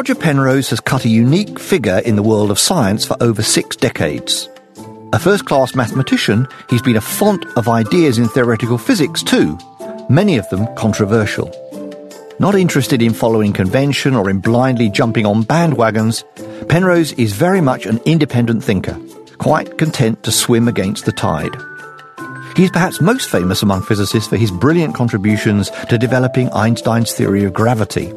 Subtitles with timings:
[0.00, 3.76] Roger Penrose has cut a unique figure in the world of science for over six
[3.76, 4.48] decades.
[5.12, 9.58] A first class mathematician, he's been a font of ideas in theoretical physics too,
[10.08, 11.52] many of them controversial.
[12.38, 16.24] Not interested in following convention or in blindly jumping on bandwagons,
[16.70, 18.98] Penrose is very much an independent thinker,
[19.36, 21.54] quite content to swim against the tide.
[22.56, 27.52] He's perhaps most famous among physicists for his brilliant contributions to developing Einstein's theory of
[27.52, 28.14] gravity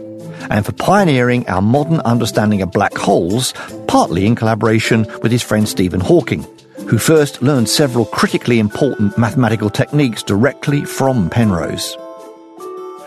[0.50, 3.54] and for pioneering our modern understanding of black holes,
[3.88, 6.46] partly in collaboration with his friend Stephen Hawking,
[6.88, 11.98] who first learned several critically important mathematical techniques directly from Penrose.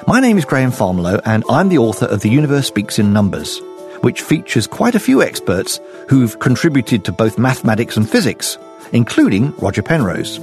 [0.07, 3.61] My name is Graham Farmelo, and I'm the author of The Universe Speaks in Numbers,
[4.03, 8.57] which features quite a few experts who've contributed to both mathematics and physics,
[8.93, 10.39] including Roger Penrose.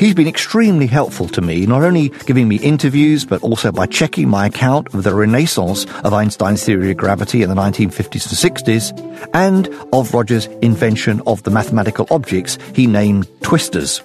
[0.00, 4.30] He's been extremely helpful to me, not only giving me interviews, but also by checking
[4.30, 9.28] my account of the renaissance of Einstein's theory of gravity in the 1950s and 60s,
[9.34, 14.00] and of Roger's invention of the mathematical objects he named twistors.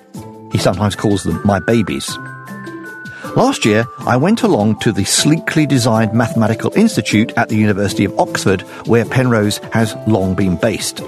[0.51, 2.17] He sometimes calls them my babies.
[3.37, 8.19] Last year, I went along to the sleekly designed Mathematical Institute at the University of
[8.19, 11.01] Oxford, where Penrose has long been based.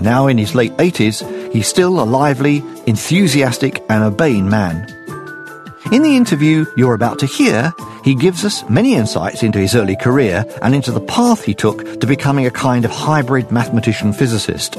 [0.00, 4.88] Now in his late 80s, he's still a lively, enthusiastic, and urbane man.
[5.92, 7.72] In the interview you're about to hear,
[8.04, 12.00] he gives us many insights into his early career and into the path he took
[12.00, 14.76] to becoming a kind of hybrid mathematician physicist.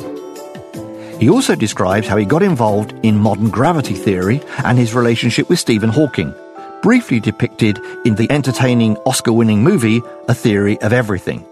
[1.20, 5.59] He also describes how he got involved in modern gravity theory and his relationship with
[5.59, 6.34] Stephen Hawking,
[6.81, 11.46] briefly depicted in the entertaining Oscar winning movie A Theory of Everything.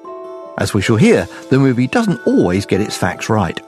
[0.57, 3.59] As we shall hear, the movie doesn't always get its facts right.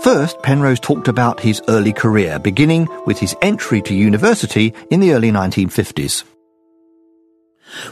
[0.00, 5.12] First, Penrose talked about his early career, beginning with his entry to university in the
[5.12, 6.24] early 1950s.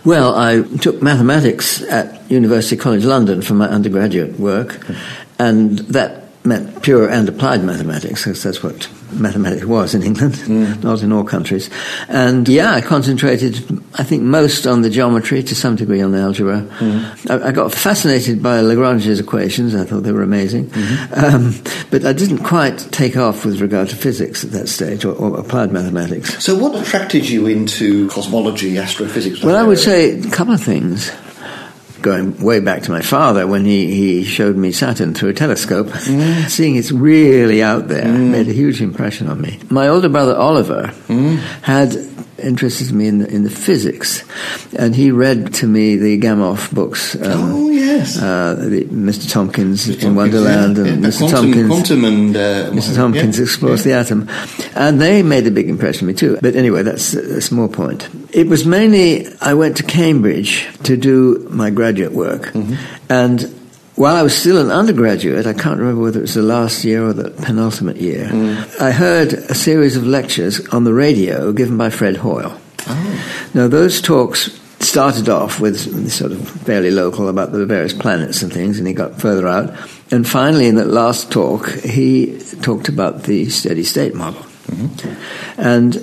[0.04, 4.86] Well, I took mathematics at University College London for my undergraduate work,
[5.38, 10.82] and that meant pure and applied mathematics, because that's what mathematics was in England, mm.
[10.82, 11.70] not in all countries.
[12.08, 13.56] And yeah, I concentrated,
[13.94, 16.62] I think, most on the geometry, to some degree on the algebra.
[16.78, 17.30] Mm.
[17.30, 19.74] I, I, got fascinated by Lagrange's equations.
[19.74, 20.70] I thought they were amazing.
[20.70, 21.24] Mm-hmm.
[21.24, 25.14] Um, but I didn't quite take off with regard to physics at that stage, or,
[25.14, 26.42] or applied mathematics.
[26.42, 29.42] So what attracted you into cosmology, astrophysics?
[29.42, 31.10] Well, I would say a couple of things
[32.02, 35.88] going way back to my father when he, he showed me Saturn through a telescope.
[35.88, 36.48] Mm.
[36.48, 38.30] Seeing it's really out there mm.
[38.30, 39.58] made a huge impression on me.
[39.70, 41.36] My older brother Oliver mm.
[41.62, 41.92] had
[42.42, 44.24] interested me in the, in the physics,
[44.74, 47.14] and he read to me the Gamow books.
[47.14, 49.30] Um, oh yes, uh, the, Mr.
[49.30, 50.04] Tompkins Mr.
[50.04, 50.84] in Wonderland yeah.
[50.84, 51.08] and yeah.
[51.08, 51.18] Mr.
[51.18, 51.68] Quantum, Tompkins.
[51.68, 52.94] Quantum and uh, Mr.
[52.94, 53.44] Tompkins yeah.
[53.44, 54.28] explores the atom,
[54.74, 56.38] and they made a big impression on me too.
[56.40, 58.08] But anyway, that's a small point.
[58.32, 62.74] It was mainly I went to Cambridge to do my graduate work, mm-hmm.
[63.08, 63.61] and
[63.94, 67.04] while I was still an undergraduate, I can't remember whether it was the last year
[67.04, 68.80] or the penultimate year, mm.
[68.80, 72.58] I heard a series of lectures on the radio given by Fred Hoyle.
[72.86, 73.50] Oh.
[73.54, 78.52] Now, those talks started off with sort of fairly local about the various planets and
[78.52, 79.74] things, and he got further out.
[80.10, 84.42] And finally, in that last talk, he talked about the steady state model.
[84.66, 85.60] Mm-hmm.
[85.60, 85.94] And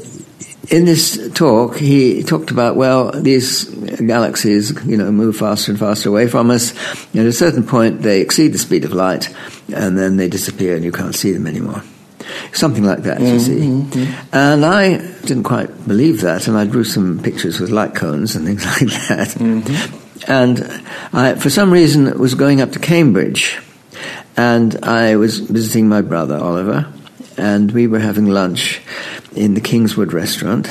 [0.70, 6.10] in this talk, he talked about, well, these galaxies, you know, move faster and faster
[6.10, 6.74] away from us.
[7.16, 9.34] At a certain point, they exceed the speed of light,
[9.74, 11.84] and then they disappear and you can't see them anymore.
[12.54, 13.34] Something like that, mm-hmm.
[13.34, 13.60] you see.
[13.60, 14.36] Mm-hmm.
[14.36, 18.46] And I didn't quite believe that, and I drew some pictures with light cones and
[18.46, 19.28] things like that.
[19.30, 20.32] Mm-hmm.
[20.32, 20.84] And
[21.14, 23.60] I, for some reason, was going up to Cambridge,
[24.38, 26.94] and I was visiting my brother, Oliver,
[27.38, 28.82] and we were having lunch
[29.36, 30.70] in the Kingswood restaurant.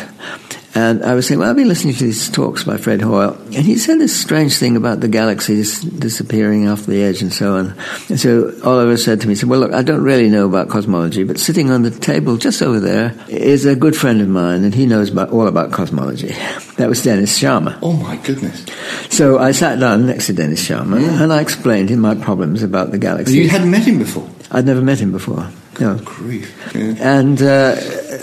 [0.75, 3.65] And I was saying, well, I've been listening to these talks by Fred Hoyle, and
[3.65, 7.75] he said this strange thing about the galaxies disappearing off the edge and so on.
[8.09, 10.69] And so Oliver said to me, he said, well, look, I don't really know about
[10.69, 14.63] cosmology, but sitting on the table just over there is a good friend of mine,
[14.63, 16.35] and he knows about, all about cosmology.
[16.79, 17.77] That was Dennis Sciama.
[17.83, 18.65] Oh my goodness!
[19.11, 22.93] So I sat down next to Dennis Sciama, and I explained him my problems about
[22.93, 23.35] the galaxies.
[23.35, 24.31] You hadn't met him before.
[24.53, 25.49] I'd never met him before.
[25.81, 25.99] No.
[26.05, 26.75] Grief.
[26.75, 26.95] Yeah.
[26.99, 27.77] And uh,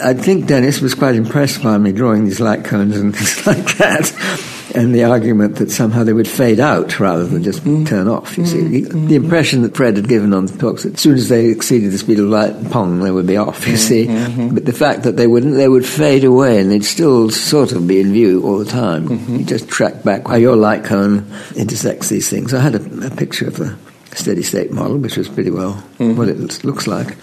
[0.03, 3.77] I think Dennis was quite impressed by me drawing these light cones and things like
[3.77, 7.87] that, and the argument that somehow they would fade out rather than just mm.
[7.87, 8.37] turn off.
[8.37, 10.99] You see, mm, mm, the impression that Fred had given on the talks that as
[10.99, 13.67] soon as they exceeded the speed of light, pong, they would be off.
[13.67, 14.53] You see, mm-hmm.
[14.53, 17.87] but the fact that they wouldn't, they would fade away and they'd still sort of
[17.87, 19.07] be in view all the time.
[19.07, 19.37] Mm-hmm.
[19.37, 22.53] You just track back how your light cone intersects these things.
[22.53, 23.77] I had a, a picture of the
[24.15, 26.15] steady state model, which was pretty well mm-hmm.
[26.17, 27.17] what it looks- like.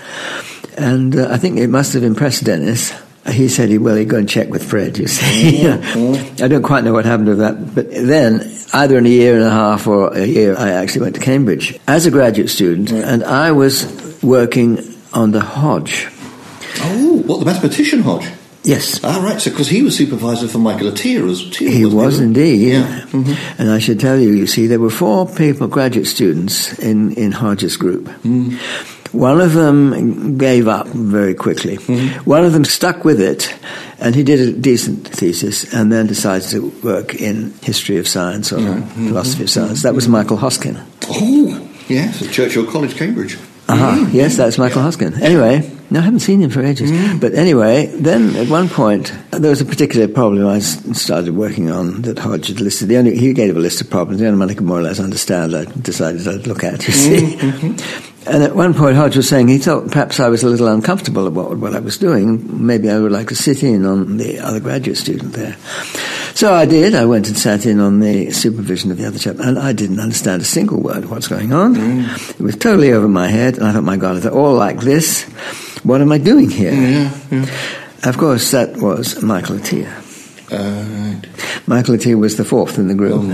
[0.77, 2.93] And uh, I think it must have impressed Dennis.
[3.31, 5.61] He said, he, well, he'd go and check with Fred, you see.
[5.63, 6.43] Mm-hmm.
[6.45, 7.75] I don't quite know what happened with that.
[7.75, 11.15] But then, either in a year and a half or a year, I actually went
[11.17, 13.05] to Cambridge as a graduate student, mm.
[13.05, 13.87] and I was
[14.23, 14.79] working
[15.13, 16.09] on the Hodge.
[16.81, 18.29] Oh, what the mathematician Hodge?
[18.65, 19.01] Yes.
[19.03, 19.41] Ah, right.
[19.41, 22.69] So because he was supervisor for Michael Atiyah as Atiyah, He was indeed.
[22.73, 23.01] Yeah.
[23.11, 23.61] Mm-hmm.
[23.61, 27.33] And I should tell you, you see, there were four people, graduate students, in, in
[27.33, 28.05] Hodge's group.
[28.23, 28.57] Mm.
[29.13, 31.77] One of them gave up very quickly.
[31.77, 32.21] Mm-hmm.
[32.31, 33.53] One of them stuck with it,
[33.99, 38.53] and he did a decent thesis, and then decided to work in history of science
[38.53, 39.09] or Mm-hmm.
[39.09, 39.83] philosophy of science.
[39.83, 40.81] That was Michael Hoskin.
[41.11, 43.37] Oh, yes, at Churchill College, Cambridge.
[43.69, 44.09] Uh-huh.
[44.13, 45.21] Yes, that's Michael Hoskin.
[45.23, 46.91] Anyway, no, I haven't seen him for ages.
[47.21, 52.03] But anyway, then at one point, there was a particular problem I started working on
[52.03, 52.89] that Hodge had listed.
[52.89, 54.83] The only, he gave a list of problems, the only one I could more or
[54.83, 57.37] less understand, I decided I'd look at, you see.
[58.25, 61.27] And at one point, Hodge was saying he thought perhaps I was a little uncomfortable
[61.27, 62.65] about what I was doing.
[62.67, 65.57] Maybe I would like to sit in on the other graduate student there.
[66.35, 66.95] So I did.
[66.95, 70.01] I went and sat in on the supervision of the other chap, and I didn't
[70.01, 71.77] understand a single word of what's going on.
[71.77, 74.81] It was totally over my head, and I thought, my God, if they're all like
[74.81, 75.23] this,
[75.85, 77.11] what am I doing here?
[78.05, 80.01] Of course, that was Michael Atiyah.
[80.51, 81.21] Uh,
[81.67, 83.13] Michael Atiyah was the fourth in the group.
[83.15, 83.23] oh.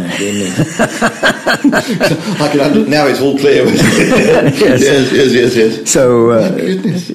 [2.41, 3.65] I can under- now it's all clear.
[3.67, 4.83] yes.
[4.83, 5.91] yes, yes, yes, yes.
[5.91, 6.57] So, uh,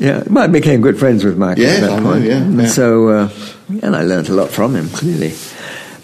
[0.02, 2.26] yeah, well, I became good friends with Michael Yes, at that I know, point.
[2.26, 2.66] yeah, yeah.
[2.68, 3.30] So, uh,
[3.82, 5.34] and I learned a lot from him, clearly.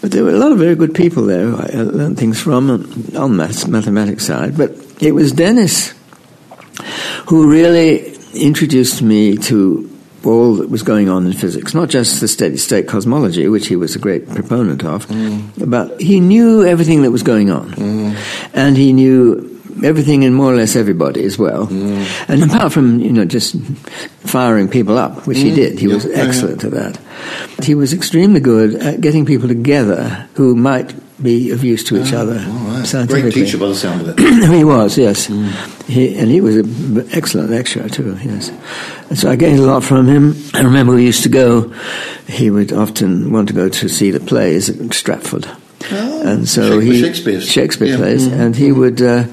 [0.00, 2.70] But there were a lot of very good people there who I learned things from
[2.70, 4.56] on- maths, mathematics side.
[4.56, 5.94] But it was Dennis
[7.26, 9.86] who really introduced me to
[10.24, 13.76] all that was going on in physics, not just the steady state cosmology, which he
[13.76, 15.70] was a great proponent of, mm.
[15.70, 17.70] but he knew everything that was going on.
[17.70, 18.50] Mm.
[18.52, 21.66] And he knew everything in more or less everybody as well.
[21.66, 22.28] Mm.
[22.28, 23.56] And apart from, you know, just
[24.20, 25.54] firing people up, which he mm.
[25.54, 26.98] did, he was excellent at that.
[27.62, 32.12] He was extremely good at getting people together who might be of use to each
[32.14, 32.76] ah, other All right.
[32.76, 33.30] Great scientifically.
[33.32, 34.18] teacher by the sound of it.
[34.54, 35.28] he was, yes.
[35.28, 35.84] Mm.
[35.86, 38.50] He, and he was an excellent lecturer too, yes.
[39.08, 40.34] And so I gained a lot from him.
[40.54, 41.74] I remember we used to go,
[42.26, 45.46] he would often want to go to see the plays at Stratford.
[45.92, 47.48] Oh, and so Shakespeare- he Shakespeare's.
[47.48, 47.96] Shakespeare Yeah.
[47.96, 49.24] plays, and he would uh,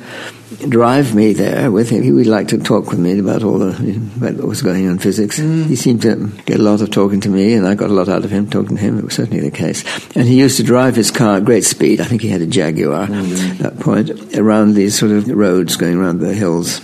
[0.69, 2.03] drive me there with him.
[2.03, 3.69] He would like to talk with me about all the
[4.17, 5.39] about what was going on in physics.
[5.39, 5.65] Mm.
[5.65, 8.09] He seemed to get a lot of talking to me, and I got a lot
[8.09, 8.97] out of him talking to him.
[8.97, 9.83] It was certainly the case.
[10.15, 12.01] And he used to drive his car at great speed.
[12.01, 13.51] I think he had a Jaguar mm.
[13.51, 16.81] at that point around these sort of roads going around the hills.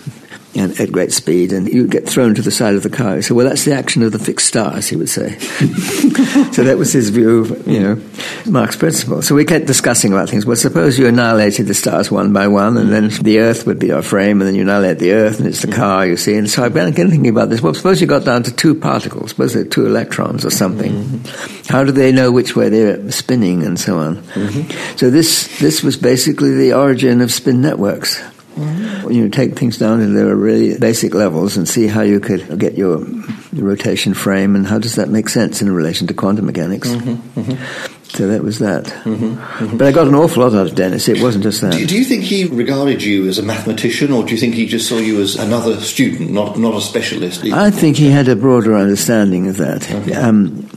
[0.55, 3.23] And at great speed, and you get thrown to the side of the car.
[3.23, 5.39] So, well, that's the action of the fixed stars, he would say.
[6.51, 8.01] so that was his view of, you know,
[8.45, 9.23] Mach's principle.
[9.23, 10.45] So we kept discussing about things.
[10.45, 13.91] Well, suppose you annihilated the stars one by one, and then the Earth would be
[13.91, 16.35] our frame, and then you annihilate the Earth, and it's the car, you see.
[16.35, 17.61] And so I began thinking about this.
[17.61, 20.93] Well, suppose you got down to two particles, suppose they're two electrons or something.
[20.93, 21.73] Mm-hmm.
[21.73, 24.17] How do they know which way they're spinning, and so on?
[24.17, 24.97] Mm-hmm.
[24.97, 28.21] So this this was basically the origin of spin networks.
[28.55, 32.75] You take things down to their really basic levels and see how you could get
[32.75, 33.05] your
[33.53, 36.89] rotation frame and how does that make sense in relation to quantum mechanics.
[36.89, 38.03] Mm-hmm, mm-hmm.
[38.15, 38.85] So that was that.
[38.85, 41.09] Mm-hmm, but I got an awful lot out of Dennis.
[41.09, 41.73] It wasn't just that.
[41.73, 44.67] Do, do you think he regarded you as a mathematician, or do you think he
[44.67, 47.43] just saw you as another student, not not a specialist?
[47.45, 49.89] I think he had a broader understanding of that.
[50.15, 50.69] Um,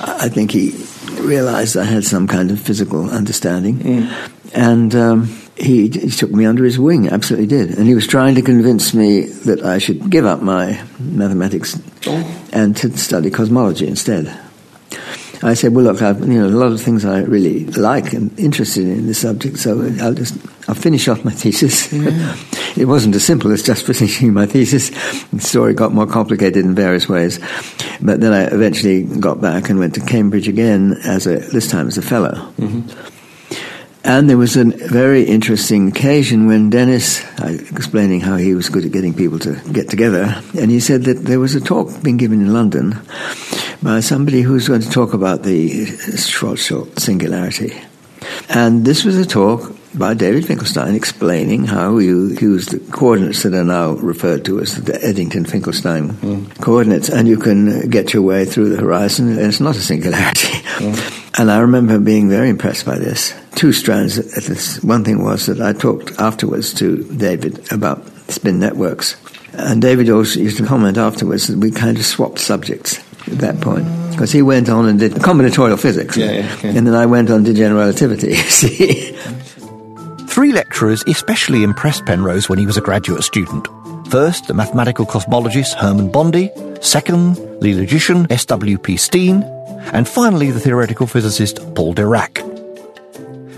[0.00, 0.74] I think he
[1.20, 4.30] realized I had some kind of physical understanding, mm.
[4.52, 7.08] and um, he, he took me under his wing.
[7.08, 10.82] Absolutely did, and he was trying to convince me that I should give up my
[10.98, 11.80] mathematics
[12.52, 14.38] and to study cosmology instead.
[15.42, 18.38] I said, well, look, I've, you know, a lot of things I really like and
[18.38, 20.36] interested in the subject, so I'll just,
[20.68, 21.92] I'll finish off my thesis.
[21.92, 22.36] Yeah.
[22.76, 24.90] it wasn't as simple as just finishing my thesis.
[25.30, 27.38] The story got more complicated in various ways.
[28.00, 31.86] But then I eventually got back and went to Cambridge again as a, this time
[31.86, 32.32] as a fellow.
[32.58, 33.15] Mm-hmm.
[34.06, 38.84] And there was a very interesting occasion when Dennis, uh, explaining how he was good
[38.84, 42.16] at getting people to get together, and he said that there was a talk being
[42.16, 42.94] given in London
[43.82, 45.86] by somebody who was going to talk about the
[46.16, 47.74] Schwarzschild singularity.
[48.48, 53.54] And this was a talk by David Finkelstein explaining how you use the coordinates that
[53.54, 56.60] are now referred to as the Eddington-Finkelstein mm.
[56.60, 60.52] coordinates, and you can get your way through the horizon, and it's not a singularity.
[60.78, 61.25] Mm.
[61.38, 63.34] And I remember being very impressed by this.
[63.54, 64.82] Two strands at this.
[64.82, 69.16] One thing was that I talked afterwards to David about spin networks.
[69.52, 73.60] And David also used to comment afterwards that we kind of swapped subjects at that
[73.60, 73.86] point.
[74.10, 76.16] Because he went on and did combinatorial physics.
[76.16, 76.70] Yeah, yeah, yeah.
[76.70, 79.12] And then I went on to did general relativity, see.
[80.28, 83.68] Three lecturers especially impressed Penrose when he was a graduate student.
[84.08, 86.50] First, the mathematical cosmologist Hermann Bondi.
[86.80, 88.96] Second, the logician S.W.P.
[88.96, 89.42] Steen
[89.92, 92.42] and finally the theoretical physicist Paul Dirac.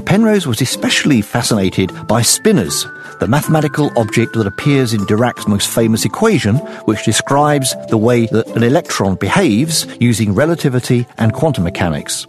[0.04, 2.86] Penrose was especially fascinated by spinors,
[3.20, 8.46] the mathematical object that appears in Dirac's most famous equation, which describes the way that
[8.56, 12.26] an electron behaves using relativity and quantum mechanics.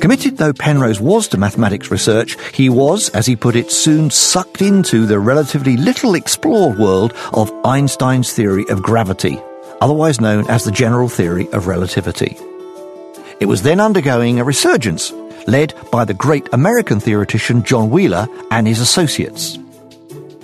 [0.00, 4.62] Committed though Penrose was to mathematics research, he was, as he put it, soon sucked
[4.62, 9.40] into the relatively little explored world of Einstein's theory of gravity,
[9.80, 12.36] otherwise known as the general theory of relativity.
[13.40, 15.12] It was then undergoing a resurgence,
[15.46, 19.58] led by the great American theoretician John Wheeler and his associates.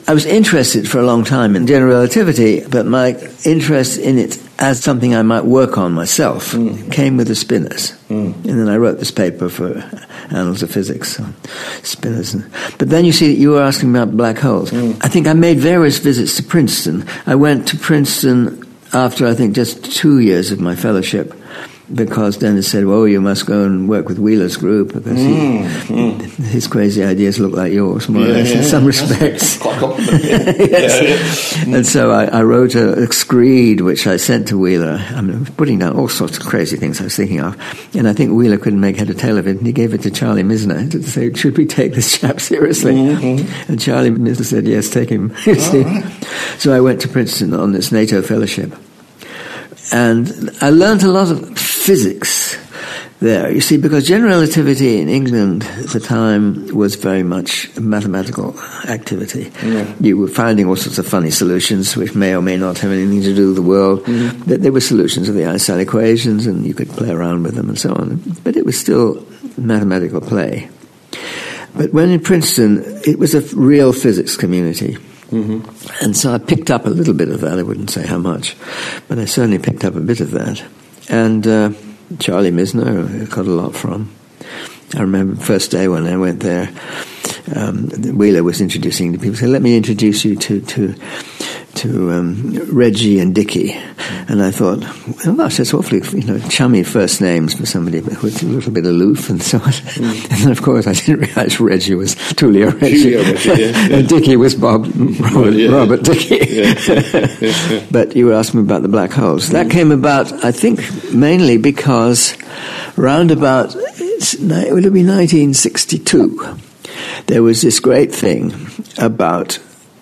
[0.09, 4.43] I was interested for a long time in general relativity, but my interest in it
[4.59, 6.91] as something I might work on myself mm.
[6.91, 7.97] came with the spinors.
[8.09, 8.35] Mm.
[8.45, 9.79] And then I wrote this paper for
[10.31, 11.33] Annals of Physics on
[11.83, 12.35] spinors.
[12.79, 14.73] But then you see, that you were asking about black holes.
[14.73, 14.99] Mm.
[15.03, 17.07] I think I made various visits to Princeton.
[17.27, 18.62] I went to Princeton
[18.94, 21.34] after, I think, just two years of my fellowship
[21.94, 25.94] because Dennis said, "Well, you must go and work with Wheeler's group because mm, he,
[25.94, 26.20] mm.
[26.20, 29.78] his crazy ideas look like yours, more yeah, or less, yeah, in some respects." Quite
[29.78, 30.22] compliment.
[30.58, 31.56] yes.
[31.66, 35.04] yeah, and so I, I, wrote a, a screed which I sent to Wheeler.
[35.11, 37.56] I'm putting down all sorts of crazy things I was thinking of,
[37.94, 40.02] and I think Wheeler couldn't make head or tail of it, and he gave it
[40.02, 43.72] to Charlie Misner to say, "Should we take this chap seriously?" Mm-hmm.
[43.72, 46.04] And Charlie Misner said, "Yes, take him." right.
[46.58, 48.72] So I went to Princeton on this NATO fellowship.
[49.92, 52.57] And I learned a lot of physics
[53.21, 53.51] there.
[53.51, 58.59] You see, because general relativity in England at the time was very much a mathematical
[58.89, 59.51] activity.
[59.65, 59.93] Yeah.
[60.01, 63.23] You were finding all sorts of funny solutions, which may or may not have anything
[63.23, 64.05] to do with the world.
[64.05, 64.62] Mm-hmm.
[64.62, 67.79] There were solutions of the Einstein equations, and you could play around with them and
[67.79, 68.23] so on.
[68.45, 70.69] But it was still mathematical play.
[71.75, 74.99] But when in Princeton, it was a real physics community.
[75.31, 76.05] Mm-hmm.
[76.05, 77.59] And so I picked up a little bit of that.
[77.59, 78.57] I wouldn't say how much,
[79.09, 80.62] but I certainly picked up a bit of that.
[81.12, 81.73] And uh,
[82.19, 84.11] Charlie Misner, I got a lot from.
[84.95, 86.71] I remember first day when I went there,
[87.54, 89.37] um, Wheeler was introducing the people.
[89.37, 90.95] Said, "Let me introduce you to to
[91.76, 93.73] to um, Reggie and Dickie,"
[94.29, 94.81] and I thought,
[95.25, 98.87] "Well, gosh, that's awfully you know chummy first names for somebody who's a little bit
[98.87, 100.12] aloof and so on." Mm.
[100.33, 103.55] And then, of course, I didn't realize Reggie was Tullio Regge, Reggie yeah,
[103.88, 103.97] yeah.
[103.99, 106.33] and Dickie was Bob Robert, yeah, Robert Dicke.
[107.93, 109.50] but you were asking me about the black holes.
[109.50, 110.81] That came about, I think,
[111.12, 112.37] mainly because
[112.97, 116.59] round about it would have been 1962
[117.26, 118.52] there was this great thing
[118.99, 119.59] about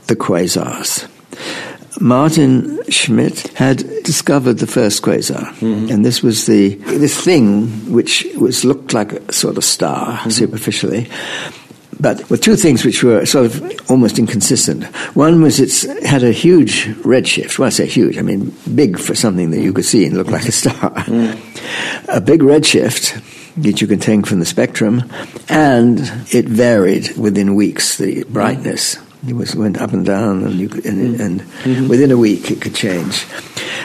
[0.06, 1.08] the quasars.
[1.98, 5.92] Maarten Schmidt had discovered the first quasar, mm-hmm.
[5.92, 10.30] and this was the this thing which was looked like a sort of star mm-hmm.
[10.30, 11.10] superficially,
[11.98, 14.84] but with two things which were sort of almost inconsistent.
[15.14, 17.58] One was it had a huge redshift.
[17.58, 20.30] When I say huge, I mean big for something that you could see and look
[20.30, 20.90] like a star.
[20.94, 21.38] Mm.
[22.08, 23.20] A big redshift
[23.62, 25.10] that you can take from the spectrum,
[25.48, 25.98] and
[26.32, 28.96] it varied within weeks, the brightness.
[29.26, 31.88] It was, went up and down, and, could, and, and mm-hmm.
[31.88, 33.26] within a week it could change.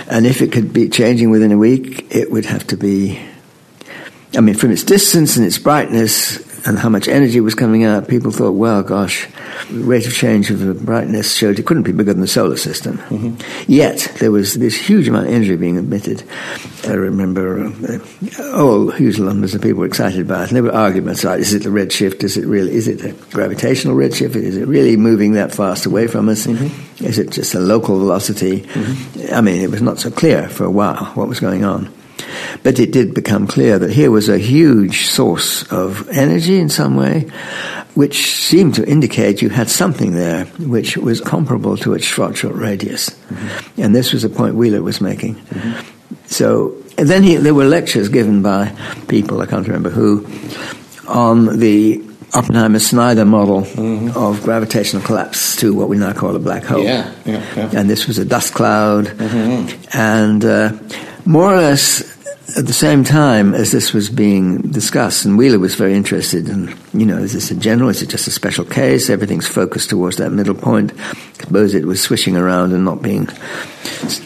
[0.07, 3.19] And if it could be changing within a week, it would have to be,
[4.33, 8.07] I mean, from its distance and its brightness, and how much energy was coming out,
[8.07, 9.27] people thought, well, gosh,
[9.69, 12.57] the rate of change of the brightness showed it couldn't be bigger than the solar
[12.57, 12.97] system.
[12.97, 13.71] Mm-hmm.
[13.71, 16.23] Yet, there was this huge amount of energy being emitted.
[16.85, 20.47] I remember uh, all huge numbers of people were excited about it.
[20.49, 22.23] And there were arguments like, is it the redshift?
[22.23, 24.35] Is it really, is it a gravitational redshift?
[24.35, 26.47] Is it really moving that fast away from us?
[26.47, 27.05] Mm-hmm.
[27.05, 28.61] Is it just a local velocity?
[28.61, 29.35] Mm-hmm.
[29.35, 31.93] I mean, it was not so clear for a while what was going on.
[32.65, 36.95] But it did become clear that here was a huge source of energy in some
[36.95, 37.29] way,
[37.93, 43.11] which seemed to indicate you had something there which was comparable to its Schwarzschild radius.
[43.11, 43.81] Mm-hmm.
[43.83, 45.35] And this was a point Wheeler was making.
[45.35, 46.25] Mm-hmm.
[46.25, 48.75] So then he, there were lectures given by
[49.09, 50.25] people, I can't remember who,
[51.07, 52.01] on the
[52.33, 54.17] Oppenheimer Snyder model mm-hmm.
[54.17, 56.83] of gravitational collapse to what we now call a black hole.
[56.83, 57.79] Yeah, yeah, yeah.
[57.79, 59.05] And this was a dust cloud.
[59.05, 59.95] Mm-hmm.
[59.95, 60.71] And uh,
[61.25, 62.14] more or less
[62.57, 66.75] at the same time as this was being discussed, and Wheeler was very interested in,
[66.93, 67.89] you know, is this a general?
[67.89, 69.09] Is it just a special case?
[69.09, 70.93] Everything's focused towards that middle point.
[71.41, 73.27] Suppose it was swishing around and not being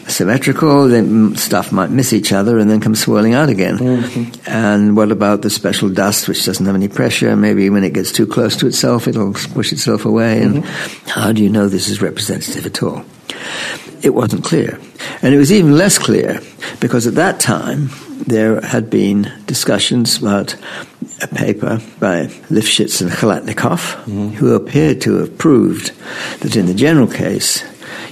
[0.07, 3.77] symmetrical, then stuff might miss each other and then come swirling out again.
[3.77, 4.49] Mm-hmm.
[4.49, 7.35] And what about the special dust which doesn't have any pressure?
[7.35, 10.41] Maybe when it gets too close to itself, it'll push itself away.
[10.41, 11.09] And mm-hmm.
[11.09, 13.05] how do you know this is representative at all?
[14.01, 14.79] It wasn't clear.
[15.21, 16.41] And it was even less clear
[16.79, 17.89] because at that time,
[18.27, 20.55] there had been discussions about
[21.21, 24.29] a paper by Lifshitz and Khalatnikov, mm-hmm.
[24.29, 25.91] who appeared to have proved
[26.41, 27.63] that in the general case,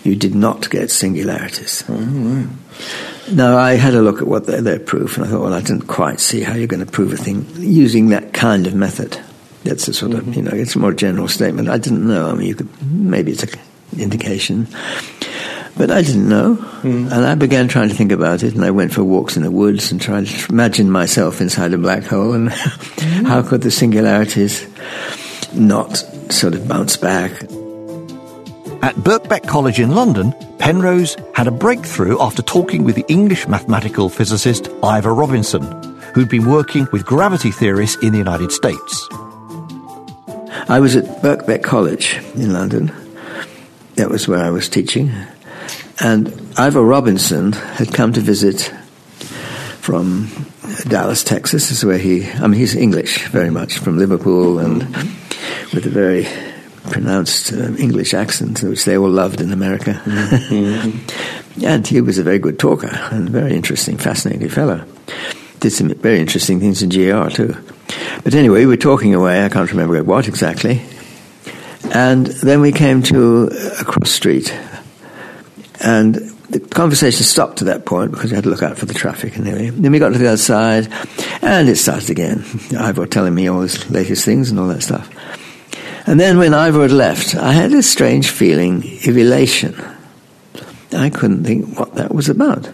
[0.04, 1.84] you did not get singularities.
[1.84, 3.36] Mm-hmm.
[3.36, 5.62] Now, I had a look at what their, their proof, and I thought, well, I
[5.62, 9.20] didn't quite see how you're going to prove a thing using that kind of method.
[9.64, 10.30] That's a sort mm-hmm.
[10.30, 11.68] of, you know, it's a more general statement.
[11.68, 12.30] I didn't know.
[12.30, 13.60] I mean, you could, maybe it's an
[13.98, 14.68] indication.
[15.78, 16.56] But I didn't know.
[16.82, 17.12] Mm.
[17.12, 19.52] And I began trying to think about it, and I went for walks in the
[19.52, 23.26] woods and tried to imagine myself inside a black hole, and mm.
[23.26, 24.66] how could the singularities
[25.54, 25.98] not
[26.32, 27.32] sort of bounce back?
[28.84, 34.10] At Birkbeck College in London, Penrose had a breakthrough after talking with the English mathematical
[34.10, 35.64] physicist Ivor Robinson,
[36.14, 39.08] who'd been working with gravity theorists in the United States.
[40.70, 42.92] I was at Birkbeck College in London.
[43.96, 45.12] That was where I was teaching.
[46.00, 48.74] And Ivor Robinson had come to visit
[49.82, 50.30] from
[50.88, 54.80] Dallas, Texas, is where he, I mean, he's English very much, from Liverpool, and
[55.74, 56.28] with a very
[56.92, 60.00] pronounced uh, English accent, which they all loved in America.
[60.06, 61.66] Mm-hmm.
[61.66, 64.86] and he was a very good talker and a very interesting, fascinating fellow.
[65.60, 67.56] Did some very interesting things in GR too.
[68.24, 70.82] But anyway, we were talking away, I can't remember what exactly.
[71.94, 74.54] And then we came to a cross street
[75.80, 76.16] and
[76.50, 79.38] the conversation stopped at that point because we had to look out for the traffic
[79.38, 79.82] everything.
[79.82, 80.88] Then we got to the other side,
[81.42, 82.44] and it started again.
[82.78, 85.10] Ivor telling me all his latest things and all that stuff.
[86.08, 89.76] And then when Ivor had left, I had this strange feeling of elation.
[90.94, 92.72] I couldn't think what that was about.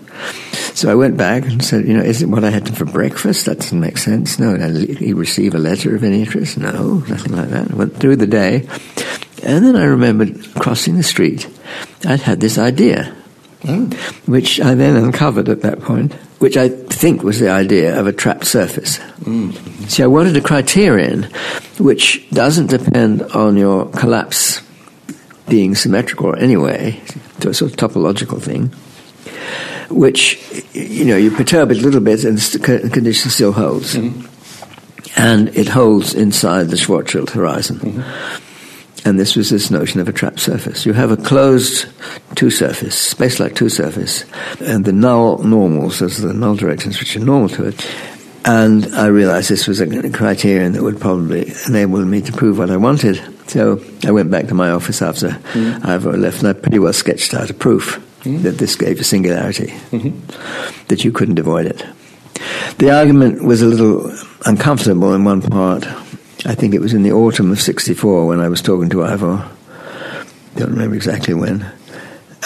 [0.75, 3.45] So I went back and said, you know, is it what I had for breakfast?
[3.45, 4.37] That doesn't make sense.
[4.37, 6.59] No, did he receive a letter of any interest?
[6.59, 7.71] No, nothing like that.
[7.71, 8.67] I went through the day.
[9.43, 11.47] And then I remembered crossing the street
[12.05, 13.15] I'd had this idea,
[13.61, 13.93] mm.
[14.27, 18.13] which I then uncovered at that point, which I think was the idea of a
[18.13, 18.99] trapped surface.
[19.21, 19.89] Mm.
[19.89, 21.27] See, I wanted a criterion
[21.79, 24.61] which doesn't depend on your collapse
[25.47, 27.01] being symmetrical anyway,
[27.41, 28.71] to a sort of topological thing,
[29.89, 30.39] which,
[30.73, 33.95] you know, you perturb it a little bit and the condition still holds.
[33.95, 34.29] Mm.
[35.15, 37.77] And it holds inside the Schwarzschild horizon.
[37.77, 38.42] Mm-hmm.
[39.05, 40.85] And this was this notion of a trapped surface.
[40.85, 41.87] You have a closed
[42.35, 44.23] two surface, space-like two surface,
[44.61, 47.85] and the null normals, those are the null directions which are normal to it.
[48.45, 52.69] And I realized this was a criterion that would probably enable me to prove what
[52.69, 53.21] I wanted.
[53.47, 55.85] So I went back to my office after mm-hmm.
[55.85, 58.43] Ivor left, and I pretty well sketched out a proof mm-hmm.
[58.43, 60.87] that this gave a singularity, mm-hmm.
[60.87, 61.85] that you couldn't avoid it.
[62.77, 64.11] The argument was a little
[64.45, 65.85] uncomfortable in one part
[66.45, 69.49] I think it was in the autumn of 64 when I was talking to Ivor.
[70.57, 71.65] Don't remember exactly when.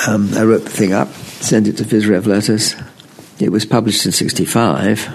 [0.07, 2.75] Um, I wrote the thing up, sent it to Physrev Letters.
[3.39, 5.10] It was published in 65.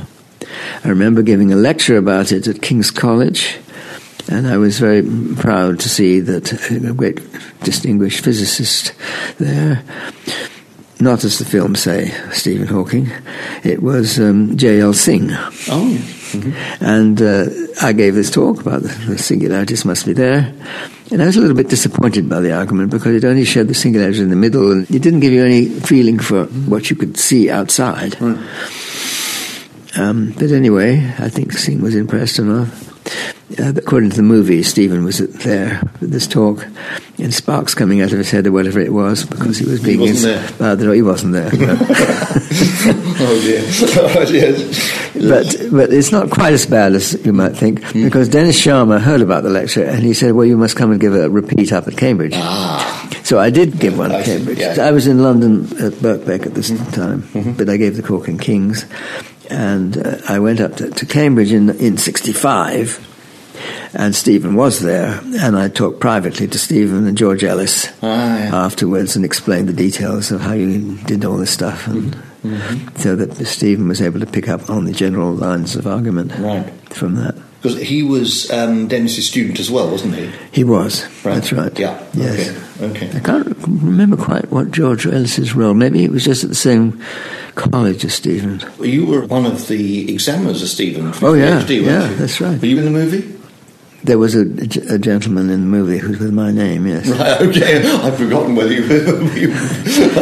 [0.85, 3.59] I remember giving a lecture about it at King's College,
[4.29, 5.03] and I was very
[5.37, 7.21] proud to see that a great
[7.63, 8.95] distinguished physicist
[9.39, 9.85] there,
[10.99, 13.13] not as the films say, Stephen Hawking,
[13.63, 14.93] it was um, J.L.
[14.93, 15.33] Synge.
[15.69, 16.22] Oh.
[16.33, 16.85] Mm-hmm.
[16.85, 17.47] And uh,
[17.81, 20.53] I gave this talk about the, singularities must be there.
[21.11, 23.75] And I was a little bit disappointed by the argument because it only showed the
[23.75, 27.17] singularities in the middle and it didn't give you any feeling for what you could
[27.19, 28.21] see outside.
[28.21, 28.39] Right.
[29.99, 32.89] Um, but anyway, I think Synge was impressed enough.
[33.59, 36.67] Uh, according to the movie, Stephen was there for this talk,
[37.19, 40.01] and sparks coming out of his head or whatever it was because he was being.
[40.01, 40.73] He wasn't there.
[40.73, 41.53] Uh, he wasn't there.
[41.53, 41.77] No.
[41.81, 43.63] oh dear!
[44.15, 45.13] Oh, yes.
[45.15, 48.05] But but it's not quite as bad as you might think mm.
[48.05, 51.01] because Dennis Sciama heard about the lecture and he said, "Well, you must come and
[51.01, 53.09] give a repeat up at Cambridge." Ah.
[53.25, 54.59] So I did give one at Cambridge.
[54.59, 54.77] Yeah.
[54.81, 56.91] I was in London at Birkbeck at this mm-hmm.
[56.91, 57.53] time, mm-hmm.
[57.53, 58.87] but I gave the Cork and King's.
[59.51, 63.12] And uh, I went up to, to Cambridge in in '65
[63.95, 68.65] and Stephen was there, and I talked privately to Stephen and George Ellis ah, yeah.
[68.65, 72.97] afterwards and explained the details of how you did all this stuff, and mm-hmm.
[72.97, 76.71] so that Stephen was able to pick up on the general lines of argument right.
[76.93, 77.35] from that.
[77.61, 80.33] Because he was um, Dennis's student as well, wasn't he?
[80.51, 81.05] He was.
[81.25, 81.35] Right.
[81.35, 81.79] That's right.
[81.79, 82.05] Yeah.
[82.13, 82.49] Yes.
[82.81, 83.07] Okay.
[83.07, 83.17] okay.
[83.17, 85.73] I can't remember quite what George Ellis's role.
[85.73, 87.01] Maybe it was just at the same
[87.55, 88.65] college as Stephen.
[88.79, 91.13] Well, you were one of the examiners of Stephen.
[91.23, 91.83] oh yeah, PhD, yeah, you?
[91.85, 92.13] Yeah.
[92.15, 92.61] That's right.
[92.61, 93.42] Were you in the movie?
[94.05, 97.07] There was a, a, gentleman in the movie who was with my name, yes.
[97.07, 97.89] Right, okay.
[97.89, 98.97] I've forgotten whether you were.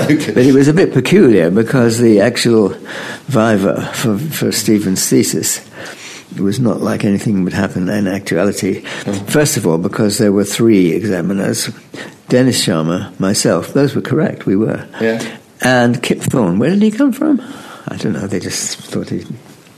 [0.05, 0.35] okay.
[0.35, 2.71] But it was a bit peculiar because the actual
[3.29, 5.66] viva for, for Stephen's thesis
[6.38, 8.81] was not like anything would happen in actuality.
[9.29, 11.71] First of all, because there were three examiners
[12.31, 14.87] Dennis Sciama, myself, those were correct, we were.
[15.01, 15.38] Yeah.
[15.62, 16.61] And Kip Thorne.
[16.61, 17.40] Where did he come from?
[17.88, 19.27] I don't know, they just thought he'd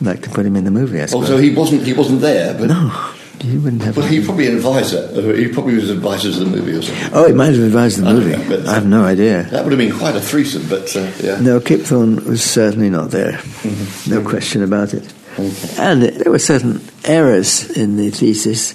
[0.03, 1.31] like to put him in the movie, I suppose.
[1.31, 2.53] Oh, so he wasn't, he wasn't there?
[2.53, 2.69] But...
[2.69, 3.15] No.
[3.41, 3.97] He wouldn't have.
[3.97, 5.37] Well, he probably an advisor.
[5.37, 7.11] He probably was advisor to the movie or something.
[7.13, 8.35] Oh, he might have advised the movie.
[8.35, 9.45] I, know, I have no idea.
[9.45, 11.41] That would have been quite a threesome, but uh, yeah.
[11.41, 13.33] No, Kip Thorne was certainly not there.
[13.33, 14.11] Mm-hmm.
[14.11, 14.29] No mm-hmm.
[14.29, 15.13] question about it.
[15.39, 15.75] Okay.
[15.79, 18.75] And there were certain errors in the thesis,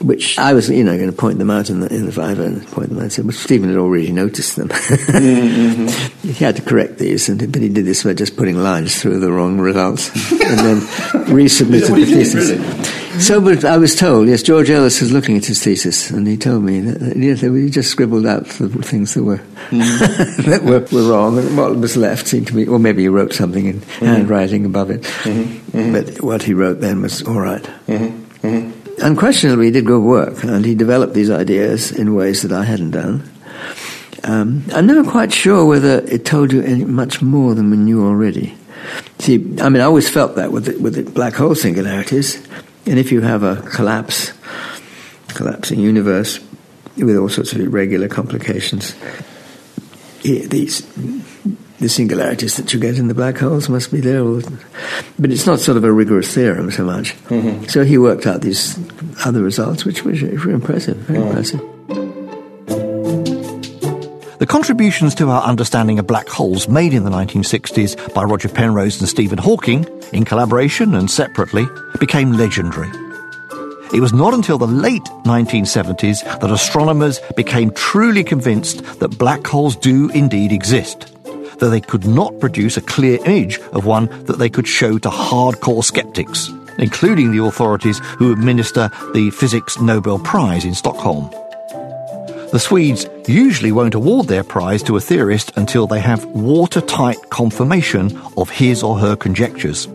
[0.00, 2.42] which I was, you know, going to point them out in the in the Viva
[2.42, 3.04] and point them out.
[3.04, 4.68] And say, well, Stephen had already noticed them.
[4.68, 6.28] mm-hmm.
[6.28, 9.20] he had to correct these, and but he did this by just putting lines through
[9.20, 10.80] the wrong results and then
[11.28, 12.50] resubmitted the thesis.
[12.50, 13.00] Really?
[13.18, 16.36] So, but I was told, yes, George Ellis was looking at his thesis, and he
[16.36, 20.42] told me that, yes, he just scribbled out the things that were mm-hmm.
[20.50, 23.32] that were, were, wrong, and what was left seemed to be, or maybe he wrote
[23.32, 24.04] something in mm-hmm.
[24.06, 25.02] handwriting above it.
[25.02, 25.78] Mm-hmm.
[25.78, 25.92] mm-hmm.
[25.92, 27.68] But what he wrote then was all right.
[29.02, 32.90] Unquestionably, he did good work, and he developed these ideas in ways that I hadn't
[32.90, 33.28] done.
[34.24, 38.04] Um, I'm never quite sure whether it told you any, much more than we knew
[38.04, 38.54] already.
[39.18, 42.46] See, I mean, I always felt that with the, with the black hole singularities
[42.86, 44.32] and if you have a collapse,
[45.28, 46.40] collapsing universe
[46.96, 48.94] with all sorts of irregular complications,
[50.22, 50.80] these
[51.80, 54.22] the singularities that you get in the black holes must be there.
[55.18, 57.16] But it's not sort of a rigorous theorem so much.
[57.24, 57.64] Mm-hmm.
[57.64, 58.78] So he worked out these
[59.24, 61.26] other results, which were very impressive, very mm.
[61.26, 61.60] impressive.
[64.38, 68.98] The contributions to our understanding of black holes made in the 1960s by Roger Penrose
[69.00, 71.66] and Stephen Hawking, in collaboration and separately,
[71.98, 72.88] became legendary.
[73.92, 79.76] It was not until the late 1970s that astronomers became truly convinced that black holes
[79.76, 81.14] do indeed exist,
[81.60, 85.08] though they could not produce a clear image of one that they could show to
[85.08, 91.30] hardcore skeptics, including the authorities who administer the Physics Nobel Prize in Stockholm.
[92.50, 98.20] The Swedes usually won't award their prize to a theorist until they have watertight confirmation
[98.36, 99.86] of his or her conjectures.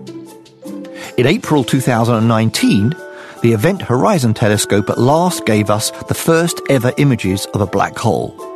[1.17, 2.95] In April 2019,
[3.41, 7.97] the Event Horizon Telescope at last gave us the first ever images of a black
[7.97, 8.54] hole.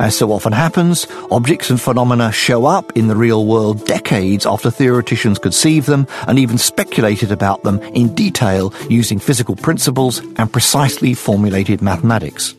[0.00, 4.70] As so often happens, objects and phenomena show up in the real world decades after
[4.70, 11.14] theoreticians conceived them and even speculated about them in detail using physical principles and precisely
[11.14, 12.54] formulated mathematics.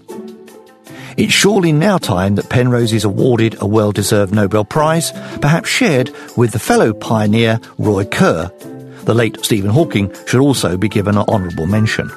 [1.16, 6.12] It's surely now time that Penrose is awarded a well deserved Nobel Prize, perhaps shared
[6.36, 8.52] with the fellow pioneer Roy Kerr.
[9.04, 12.12] The late Stephen Hawking should also be given an honourable mention.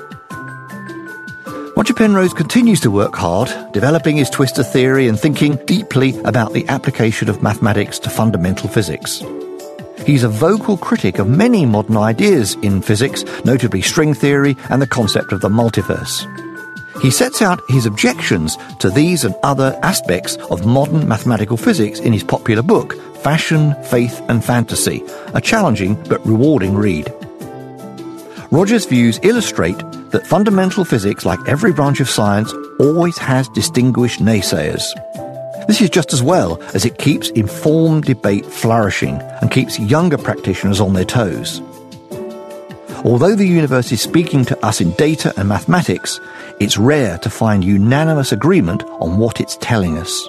[1.83, 6.65] Roger Penrose continues to work hard, developing his twistor theory and thinking deeply about the
[6.69, 9.21] application of mathematics to fundamental physics.
[10.07, 14.87] He's a vocal critic of many modern ideas in physics, notably string theory and the
[14.87, 16.23] concept of the multiverse.
[17.03, 22.13] He sets out his objections to these and other aspects of modern mathematical physics in
[22.13, 25.03] his popular book, Fashion, Faith and Fantasy,
[25.35, 27.13] a challenging but rewarding read.
[28.53, 29.83] Roger's views illustrate
[30.13, 34.85] that fundamental physics, like every branch of science, always has distinguished naysayers.
[35.67, 40.81] This is just as well as it keeps informed debate flourishing and keeps younger practitioners
[40.81, 41.61] on their toes.
[43.05, 46.21] Although the universe is speaking to us in data and mathematics,
[46.61, 50.29] it's rare to find unanimous agreement on what it's telling us.